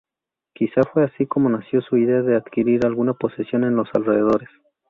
Quizá 0.55 0.81
fue 0.81 1.03
así 1.03 1.27
como 1.27 1.47
nació 1.49 1.79
su 1.83 1.95
idea 1.95 2.23
de 2.23 2.35
adquirir 2.35 2.87
alguna 2.87 3.13
posesión 3.13 3.63
en 3.65 3.75
los 3.75 3.87
alrededores. 3.93 4.49